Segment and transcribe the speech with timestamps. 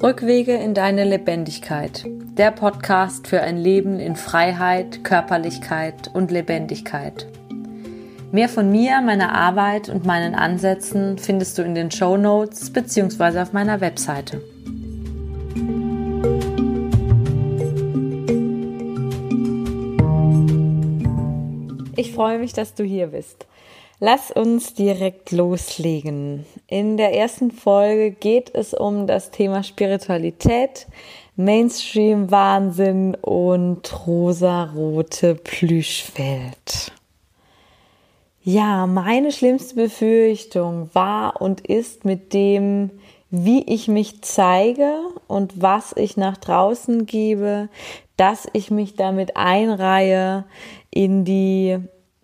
[0.00, 2.04] Rückwege in deine Lebendigkeit.
[2.06, 7.26] Der Podcast für ein Leben in Freiheit, Körperlichkeit und Lebendigkeit.
[8.30, 13.40] Mehr von mir, meiner Arbeit und meinen Ansätzen findest du in den Show Notes bzw.
[13.40, 14.40] auf meiner Webseite.
[21.96, 23.48] Ich freue mich, dass du hier bist.
[24.00, 26.46] Lass uns direkt loslegen.
[26.68, 30.86] In der ersten Folge geht es um das Thema Spiritualität,
[31.34, 36.92] Mainstream Wahnsinn und rosarote Plüschwelt.
[38.44, 42.90] Ja, meine schlimmste Befürchtung war und ist mit dem,
[43.30, 44.94] wie ich mich zeige
[45.26, 47.68] und was ich nach draußen gebe,
[48.16, 50.44] dass ich mich damit einreihe
[50.90, 51.78] in die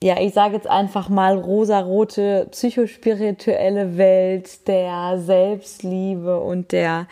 [0.04, 7.08] ja, ich sage jetzt einfach mal rosarote psychospirituelle Welt der Selbstliebe und der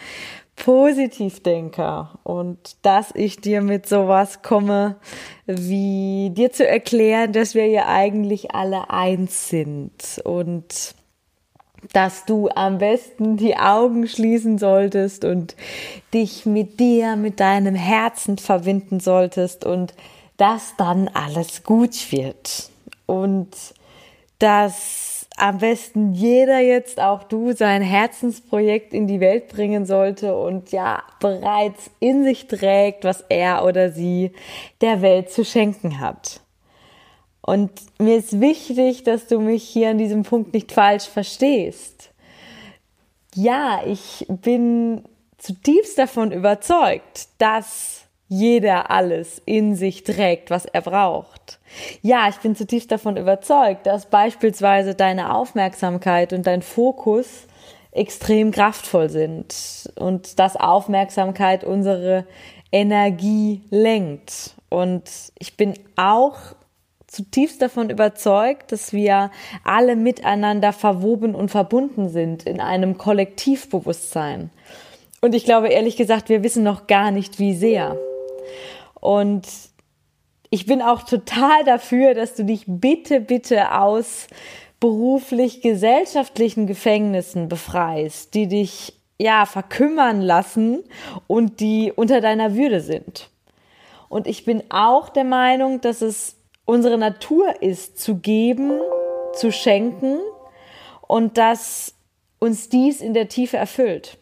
[0.57, 2.19] Positivdenker.
[2.23, 4.97] Und dass ich dir mit sowas komme,
[5.47, 10.95] wie dir zu erklären, dass wir ja eigentlich alle eins sind und
[11.95, 15.57] dass du am besten die Augen schließen solltest und
[16.13, 19.95] dich mit dir, mit deinem Herzen verbinden solltest und
[20.37, 22.71] dass dann alles gut wird
[23.07, 23.51] und
[24.39, 30.73] dass am besten jeder jetzt auch du sein Herzensprojekt in die Welt bringen sollte und
[30.73, 34.33] ja bereits in sich trägt, was er oder sie
[34.81, 36.41] der Welt zu schenken hat.
[37.41, 42.11] Und mir ist wichtig, dass du mich hier an diesem Punkt nicht falsch verstehst.
[43.35, 45.03] Ja, ich bin
[45.39, 51.59] zutiefst davon überzeugt, dass jeder alles in sich trägt, was er braucht.
[52.03, 57.47] Ja, ich bin zutiefst davon überzeugt, dass beispielsweise deine Aufmerksamkeit und dein Fokus
[57.93, 62.27] extrem kraftvoll sind und dass Aufmerksamkeit unsere
[62.73, 64.55] Energie lenkt.
[64.71, 65.05] Und
[65.39, 66.39] ich bin auch
[67.07, 69.31] zutiefst davon überzeugt, dass wir
[69.65, 74.51] alle miteinander verwoben und verbunden sind in einem Kollektivbewusstsein.
[75.21, 77.99] Und ich glaube ehrlich gesagt, wir wissen noch gar nicht, wie sehr.
[78.95, 79.47] Und
[80.53, 84.27] ich bin auch total dafür, dass du dich bitte, bitte aus
[84.81, 90.85] beruflich gesellschaftlichen Gefängnissen befreist, die dich ja verkümmern lassen
[91.27, 93.31] und die unter deiner Würde sind.
[94.11, 96.37] Und ich bin auch der Meinung, dass es
[96.67, 98.79] unsere Natur ist, zu geben,
[99.35, 100.19] zu schenken
[101.09, 101.95] und dass
[102.41, 104.19] uns dies in der Tiefe erfüllt.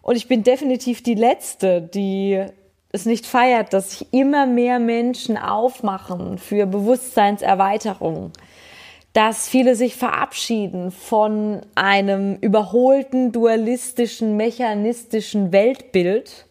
[0.00, 2.46] Und ich bin definitiv die Letzte, die
[2.92, 8.32] es nicht feiert, dass sich immer mehr Menschen aufmachen für Bewusstseinserweiterung,
[9.14, 16.46] dass viele sich verabschieden von einem überholten, dualistischen, mechanistischen Weltbild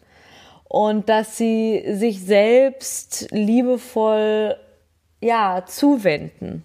[0.64, 4.56] und dass sie sich selbst liebevoll
[5.20, 6.64] ja zuwenden.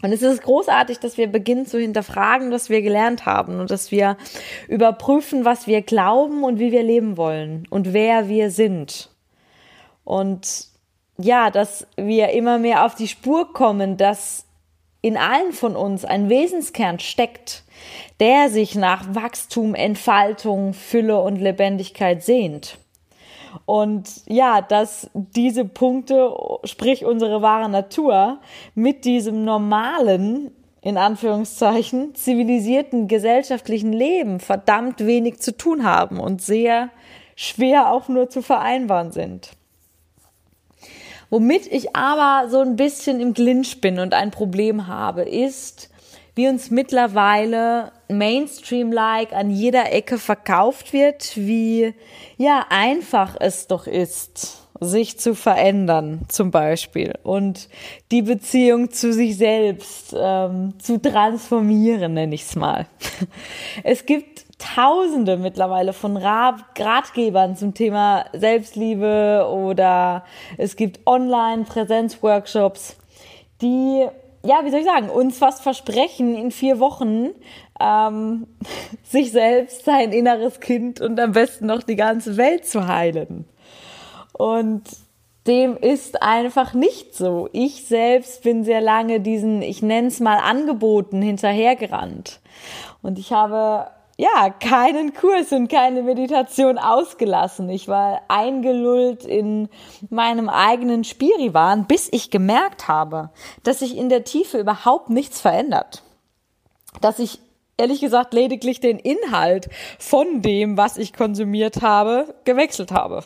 [0.00, 3.90] Und es ist großartig, dass wir beginnen zu hinterfragen, was wir gelernt haben und dass
[3.90, 4.16] wir
[4.68, 9.10] überprüfen, was wir glauben und wie wir leben wollen und wer wir sind.
[10.04, 10.68] Und
[11.18, 14.44] ja, dass wir immer mehr auf die Spur kommen, dass
[15.00, 17.64] in allen von uns ein Wesenskern steckt,
[18.20, 22.78] der sich nach Wachstum, Entfaltung, Fülle und Lebendigkeit sehnt.
[23.66, 26.32] Und ja, dass diese Punkte,
[26.64, 28.38] sprich unsere wahre Natur,
[28.74, 36.90] mit diesem normalen, in Anführungszeichen, zivilisierten gesellschaftlichen Leben verdammt wenig zu tun haben und sehr
[37.36, 39.50] schwer auch nur zu vereinbaren sind.
[41.30, 45.90] Womit ich aber so ein bisschen im Clinch bin und ein Problem habe, ist,
[46.38, 51.94] wie uns mittlerweile Mainstream-like an jeder Ecke verkauft wird, wie
[52.36, 57.68] ja einfach es doch ist, sich zu verändern, zum Beispiel, und
[58.12, 62.86] die Beziehung zu sich selbst ähm, zu transformieren, nenne ich es mal.
[63.82, 70.24] Es gibt Tausende mittlerweile von Ratgebern zum Thema Selbstliebe oder
[70.56, 72.96] es gibt Online-Präsenzworkshops,
[73.60, 74.06] die
[74.44, 77.30] ja, wie soll ich sagen, uns fast versprechen, in vier Wochen
[77.80, 78.46] ähm,
[79.02, 83.46] sich selbst, sein inneres Kind und am besten noch die ganze Welt zu heilen.
[84.32, 84.84] Und
[85.46, 87.48] dem ist einfach nicht so.
[87.52, 92.40] Ich selbst bin sehr lange diesen, ich nenne es mal Angeboten hinterhergerannt.
[93.02, 97.70] Und ich habe ja, keinen Kurs und keine Meditation ausgelassen.
[97.70, 99.68] Ich war eingelullt in
[100.10, 103.30] meinem eigenen Spiriwahn, bis ich gemerkt habe,
[103.62, 106.02] dass sich in der Tiefe überhaupt nichts verändert.
[107.00, 107.38] Dass ich
[107.76, 109.68] ehrlich gesagt lediglich den Inhalt
[110.00, 113.22] von dem, was ich konsumiert habe, gewechselt habe.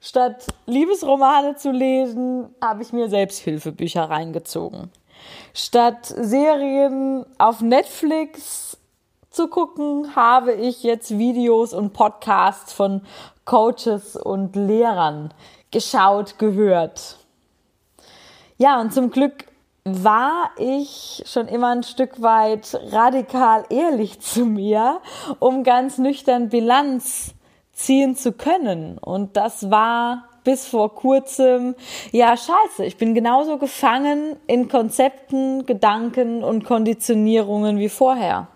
[0.00, 4.90] Statt Liebesromane zu lesen, habe ich mir Selbsthilfebücher reingezogen.
[5.52, 8.67] Statt Serien auf Netflix
[9.38, 13.02] zu gucken, habe ich jetzt Videos und Podcasts von
[13.44, 15.32] Coaches und Lehrern
[15.70, 17.18] geschaut, gehört.
[18.56, 19.44] Ja, und zum Glück
[19.84, 25.00] war ich schon immer ein Stück weit radikal ehrlich zu mir,
[25.38, 27.32] um ganz nüchtern Bilanz
[27.72, 28.98] ziehen zu können.
[28.98, 31.76] Und das war bis vor kurzem,
[32.10, 38.48] ja, scheiße, ich bin genauso gefangen in Konzepten, Gedanken und Konditionierungen wie vorher.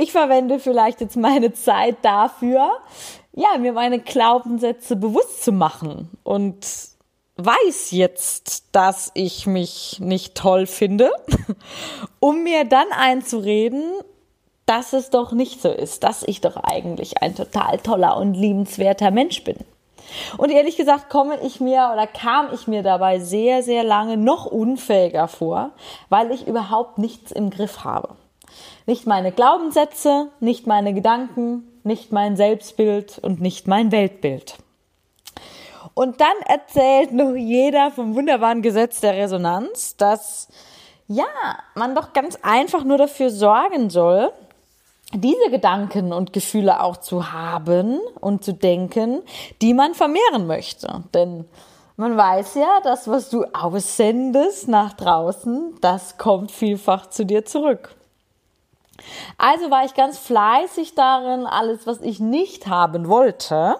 [0.00, 2.70] Ich verwende vielleicht jetzt meine Zeit dafür,
[3.32, 6.64] ja, mir meine Glaubenssätze bewusst zu machen und
[7.34, 11.10] weiß jetzt, dass ich mich nicht toll finde,
[12.20, 13.82] um mir dann einzureden,
[14.66, 19.10] dass es doch nicht so ist, dass ich doch eigentlich ein total toller und liebenswerter
[19.10, 19.56] Mensch bin.
[20.36, 24.46] Und ehrlich gesagt komme ich mir oder kam ich mir dabei sehr, sehr lange noch
[24.46, 25.72] unfähiger vor,
[26.08, 28.10] weil ich überhaupt nichts im Griff habe.
[28.86, 34.56] Nicht meine Glaubenssätze, nicht meine Gedanken, nicht mein Selbstbild und nicht mein Weltbild.
[35.94, 40.48] Und dann erzählt noch jeder vom wunderbaren Gesetz der Resonanz, dass
[41.08, 41.24] ja,
[41.74, 44.30] man doch ganz einfach nur dafür sorgen soll,
[45.12, 49.22] diese Gedanken und Gefühle auch zu haben und zu denken,
[49.62, 51.02] die man vermehren möchte.
[51.14, 51.46] Denn
[51.96, 57.96] man weiß ja, das, was du aussendest nach draußen, das kommt vielfach zu dir zurück.
[59.36, 63.76] Also war ich ganz fleißig darin, alles, was ich nicht haben wollte,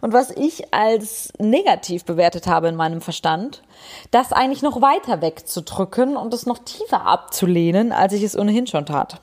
[0.00, 3.62] und was ich als negativ bewertet habe in meinem Verstand,
[4.10, 8.86] das eigentlich noch weiter wegzudrücken und es noch tiefer abzulehnen, als ich es ohnehin schon
[8.86, 9.20] tat.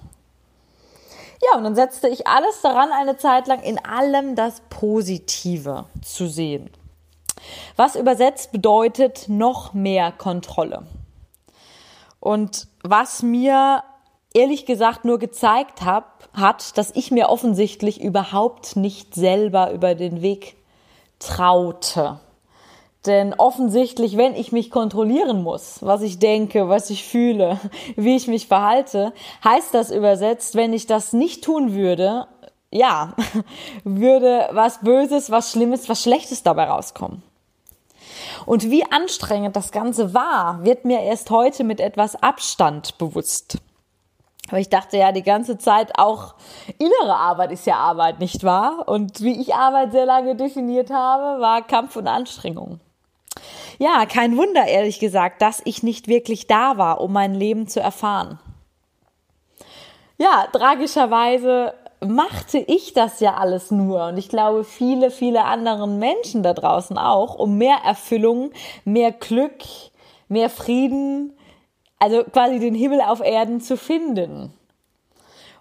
[1.42, 6.28] Ja, und dann setzte ich alles daran, eine Zeit lang in allem das Positive zu
[6.28, 6.70] sehen.
[7.76, 10.86] Was übersetzt bedeutet noch mehr Kontrolle.
[12.20, 13.84] Und was mir
[14.34, 20.22] ehrlich gesagt nur gezeigt hab, hat, dass ich mir offensichtlich überhaupt nicht selber über den
[20.22, 20.56] Weg
[21.20, 22.20] traute.
[23.06, 27.60] Denn offensichtlich, wenn ich mich kontrollieren muss, was ich denke, was ich fühle,
[27.96, 29.14] wie ich mich verhalte,
[29.44, 32.28] heißt das übersetzt, wenn ich das nicht tun würde,
[32.70, 33.14] ja,
[33.84, 37.24] würde was Böses, was Schlimmes, was Schlechtes dabei rauskommen.
[38.46, 43.58] Und wie anstrengend das Ganze war, wird mir erst heute mit etwas Abstand bewusst.
[44.52, 46.36] Aber ich dachte ja die ganze Zeit auch,
[46.78, 48.84] innere Arbeit ist ja Arbeit, nicht wahr?
[48.86, 52.82] Und wie ich Arbeit sehr lange definiert habe, war Kampf und Anstrengung.
[53.80, 57.80] Ja, kein Wunder, ehrlich gesagt, dass ich nicht wirklich da war, um mein Leben zu
[57.80, 58.40] erfahren.
[60.18, 66.44] Ja, tragischerweise machte ich das ja alles nur und ich glaube viele, viele anderen Menschen
[66.44, 68.52] da draußen auch, um mehr Erfüllung,
[68.84, 69.64] mehr Glück,
[70.28, 71.34] mehr Frieden,
[72.02, 74.52] also quasi den Himmel auf Erden zu finden.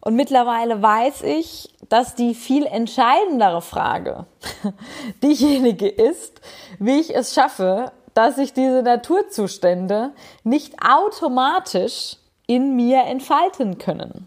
[0.00, 4.24] Und mittlerweile weiß ich, dass die viel entscheidendere Frage
[5.22, 6.40] diejenige ist,
[6.78, 12.16] wie ich es schaffe, dass sich diese Naturzustände nicht automatisch
[12.46, 14.26] in mir entfalten können.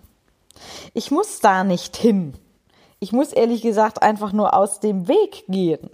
[0.94, 2.36] Ich muss da nicht hin.
[3.00, 5.90] Ich muss ehrlich gesagt einfach nur aus dem Weg gehen.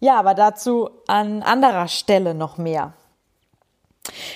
[0.00, 2.92] Ja, aber dazu an anderer Stelle noch mehr.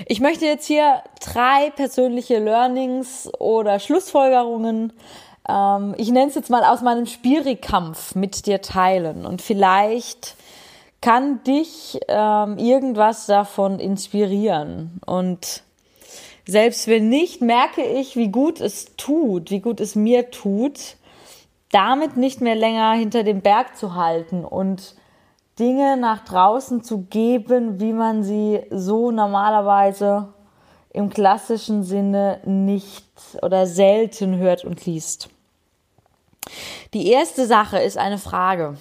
[0.07, 4.93] Ich möchte jetzt hier drei persönliche Learnings oder Schlussfolgerungen,
[5.49, 9.27] ähm, ich nenne es jetzt mal aus meinem Spirikampf mit dir teilen.
[9.27, 10.37] Und vielleicht
[11.01, 15.01] kann dich ähm, irgendwas davon inspirieren.
[15.05, 15.63] Und
[16.47, 20.97] selbst wenn nicht, merke ich, wie gut es tut, wie gut es mir tut,
[21.71, 24.95] damit nicht mehr länger hinter dem Berg zu halten und
[25.59, 30.35] Dinge nach draußen zu geben, wie man sie so normalerweise
[30.91, 33.07] im klassischen Sinne nicht
[33.43, 35.29] oder selten hört und liest.
[36.93, 38.77] Die erste Sache ist eine Frage.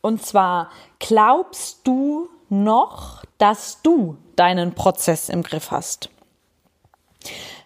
[0.00, 6.10] Und zwar, glaubst du noch, dass du deinen Prozess im Griff hast?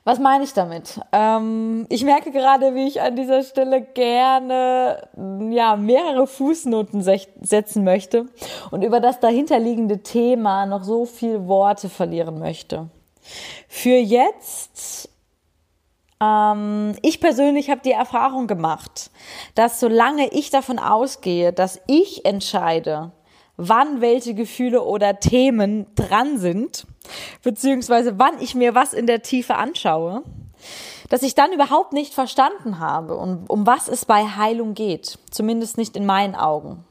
[0.04, 1.00] Was meine ich damit?
[1.12, 5.08] Ähm, ich merke gerade, wie ich an dieser Stelle gerne
[5.50, 8.26] ja mehrere Fußnoten setzen möchte
[8.72, 12.88] und über das dahinterliegende Thema noch so viel Worte verlieren möchte.
[13.68, 15.08] Für jetzt
[16.20, 19.12] ähm, ich persönlich habe die Erfahrung gemacht,
[19.54, 23.12] dass solange ich davon ausgehe, dass ich entscheide,
[23.56, 26.86] wann welche Gefühle oder Themen dran sind,
[27.42, 30.22] beziehungsweise wann ich mir was in der Tiefe anschaue,
[31.08, 35.18] dass ich dann überhaupt nicht verstanden habe, um, um was es bei Heilung geht.
[35.30, 36.84] Zumindest nicht in meinen Augen.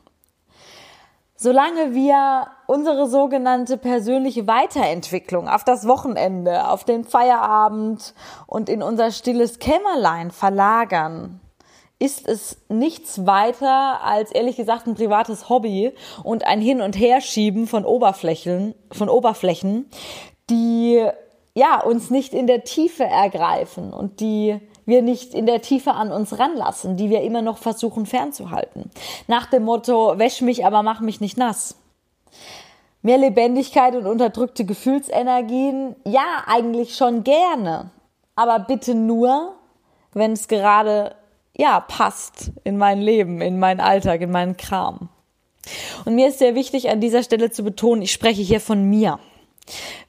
[1.35, 8.13] Solange wir unsere sogenannte persönliche Weiterentwicklung auf das Wochenende, auf den Feierabend
[8.45, 11.39] und in unser stilles Kämmerlein verlagern,
[12.01, 15.93] ist es nichts weiter als ehrlich gesagt ein privates Hobby
[16.23, 19.85] und ein Hin- und Herschieben von Oberflächen, von Oberflächen,
[20.49, 21.05] die
[21.53, 26.11] ja uns nicht in der Tiefe ergreifen und die wir nicht in der Tiefe an
[26.11, 28.89] uns ranlassen, die wir immer noch versuchen fernzuhalten.
[29.27, 31.77] Nach dem Motto, wäsch mich, aber mach mich nicht nass.
[33.03, 37.91] Mehr Lebendigkeit und unterdrückte Gefühlsenergien, ja, eigentlich schon gerne.
[38.35, 39.53] Aber bitte nur,
[40.13, 41.15] wenn es gerade
[41.55, 45.09] ja, passt in mein Leben, in meinen Alltag, in meinen Kram.
[46.05, 49.19] Und mir ist sehr wichtig, an dieser Stelle zu betonen, ich spreche hier von mir.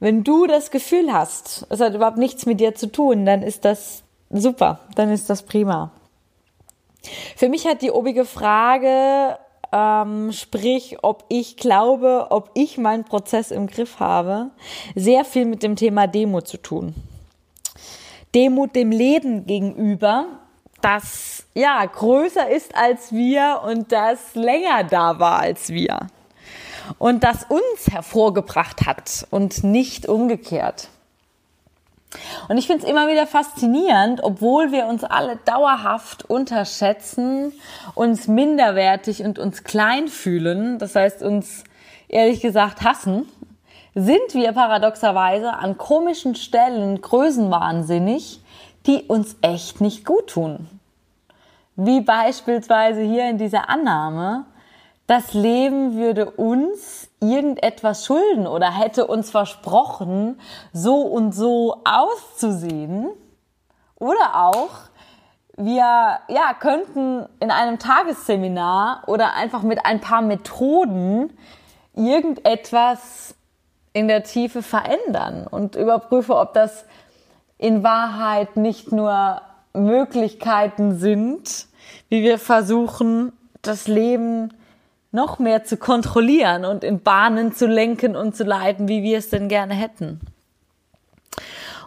[0.00, 3.64] Wenn du das Gefühl hast, es hat überhaupt nichts mit dir zu tun, dann ist
[3.64, 5.92] das super, dann ist das prima.
[7.36, 9.38] Für mich hat die obige Frage,
[9.72, 14.50] ähm, sprich, ob ich glaube, ob ich meinen Prozess im Griff habe,
[14.94, 16.94] sehr viel mit dem Thema Demut zu tun.
[18.34, 20.26] Demut dem Leben gegenüber,
[20.84, 26.08] das ja größer ist als wir und das länger da war als wir
[26.98, 30.88] und das uns hervorgebracht hat und nicht umgekehrt.
[32.48, 37.52] Und ich finde es immer wieder faszinierend, obwohl wir uns alle dauerhaft unterschätzen,
[37.94, 41.64] uns minderwertig und uns klein fühlen, das heißt uns
[42.08, 43.26] ehrlich gesagt hassen,
[43.94, 48.41] sind wir paradoxerweise an komischen Stellen größenwahnsinnig
[48.86, 50.68] die uns echt nicht gut tun.
[51.76, 54.44] Wie beispielsweise hier in dieser Annahme,
[55.06, 60.40] das Leben würde uns irgendetwas schulden oder hätte uns versprochen,
[60.72, 63.08] so und so auszusehen.
[63.96, 64.70] Oder auch,
[65.56, 71.36] wir ja, könnten in einem Tagesseminar oder einfach mit ein paar Methoden
[71.94, 73.34] irgendetwas
[73.92, 76.84] in der Tiefe verändern und überprüfe, ob das
[77.62, 79.40] in Wahrheit nicht nur
[79.72, 81.68] Möglichkeiten sind,
[82.08, 84.52] wie wir versuchen, das Leben
[85.12, 89.30] noch mehr zu kontrollieren und in Bahnen zu lenken und zu leiten, wie wir es
[89.30, 90.20] denn gerne hätten.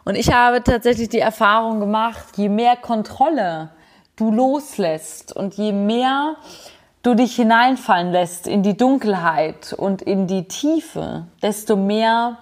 [0.05, 3.71] Und ich habe tatsächlich die Erfahrung gemacht, je mehr Kontrolle
[4.15, 6.37] du loslässt und je mehr
[7.03, 12.37] du dich hineinfallen lässt in die Dunkelheit und in die Tiefe, desto mehr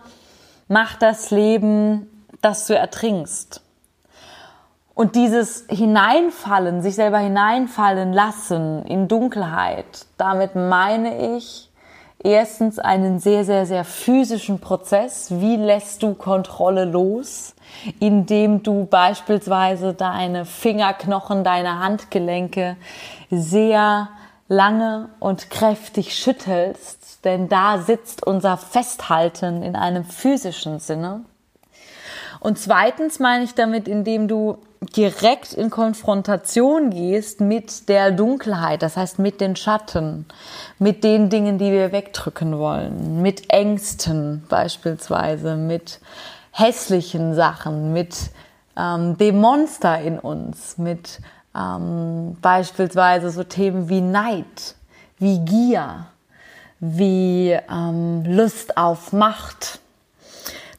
[0.68, 2.10] macht das Leben
[2.44, 3.62] dass du ertrinkst.
[4.94, 11.72] Und dieses Hineinfallen, sich selber hineinfallen lassen in Dunkelheit, damit meine ich
[12.24, 15.32] erstens einen sehr, sehr, sehr physischen Prozess.
[15.32, 17.56] Wie lässt du Kontrolle los?
[18.00, 22.78] Indem du beispielsweise deine Fingerknochen, deine Handgelenke
[23.32, 24.10] sehr
[24.48, 31.22] lange und kräftig schüttelst, denn da sitzt unser Festhalten in einem physischen Sinne.
[32.44, 34.58] Und zweitens meine ich damit, indem du
[34.98, 40.26] direkt in Konfrontation gehst mit der Dunkelheit, das heißt mit den Schatten,
[40.78, 46.02] mit den Dingen, die wir wegdrücken wollen, mit Ängsten beispielsweise, mit
[46.52, 48.14] hässlichen Sachen, mit
[48.76, 51.22] ähm, dem Monster in uns, mit
[51.56, 54.76] ähm, beispielsweise so Themen wie Neid,
[55.18, 56.08] wie Gier,
[56.82, 59.80] wie ähm, Lust auf Macht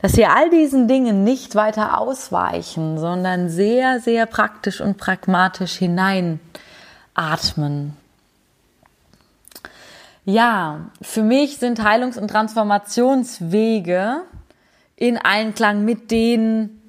[0.04, 7.96] dass wir all diesen Dingen nicht weiter ausweichen, sondern sehr, sehr praktisch und pragmatisch hineinatmen.
[10.26, 14.16] Ja, für mich sind Heilungs- und Transformationswege
[14.96, 16.82] in Einklang mit den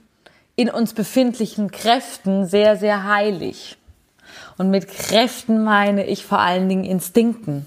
[0.58, 3.78] in uns befindlichen Kräften sehr, sehr heilig.
[4.58, 7.66] Und mit Kräften meine ich vor allen Dingen Instinkten.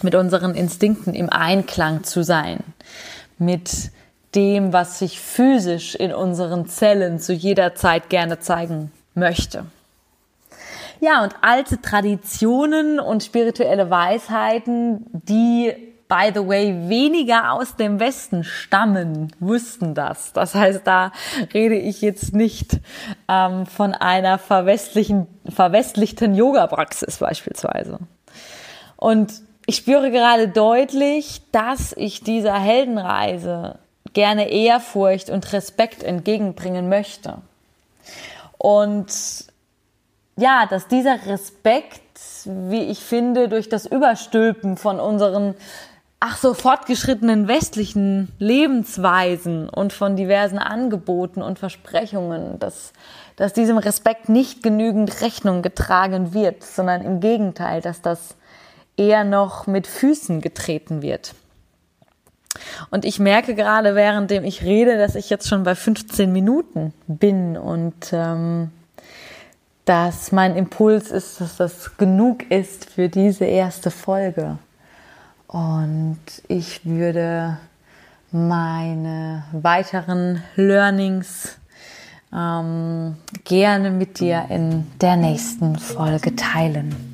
[0.00, 2.60] Mit unseren Instinkten im Einklang zu sein.
[3.36, 3.90] Mit
[4.34, 9.64] dem, was sich physisch in unseren Zellen zu jeder Zeit gerne zeigen möchte.
[11.00, 15.72] Ja, und alte Traditionen und spirituelle Weisheiten, die,
[16.06, 20.32] by the way, weniger aus dem Westen stammen, wussten das.
[20.32, 21.10] Das heißt, da
[21.52, 22.78] rede ich jetzt nicht
[23.28, 27.98] ähm, von einer verwestlichen, verwestlichten Yoga-Praxis beispielsweise.
[28.96, 29.32] Und
[29.66, 33.80] ich spüre gerade deutlich, dass ich dieser Heldenreise
[34.12, 37.38] gerne Ehrfurcht und Respekt entgegenbringen möchte.
[38.58, 39.06] Und
[40.36, 42.00] ja, dass dieser Respekt,
[42.44, 45.54] wie ich finde, durch das Überstülpen von unseren
[46.24, 52.92] ach so fortgeschrittenen westlichen Lebensweisen und von diversen Angeboten und Versprechungen, dass,
[53.34, 58.36] dass diesem Respekt nicht genügend Rechnung getragen wird, sondern im Gegenteil, dass das
[58.96, 61.34] eher noch mit Füßen getreten wird.
[62.90, 67.56] Und ich merke gerade, währenddem ich rede, dass ich jetzt schon bei 15 Minuten bin
[67.56, 68.70] und ähm,
[69.84, 74.58] dass mein Impuls ist, dass das genug ist für diese erste Folge.
[75.48, 77.58] Und ich würde
[78.30, 81.58] meine weiteren Learnings
[82.32, 87.11] ähm, gerne mit dir in der nächsten Folge teilen.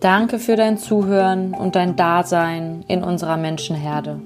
[0.00, 4.18] Danke für dein Zuhören und dein Dasein in unserer Menschenherde.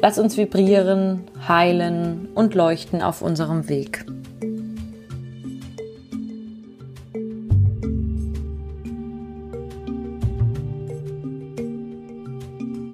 [0.00, 4.06] Lass uns vibrieren, heilen und leuchten auf unserem Weg.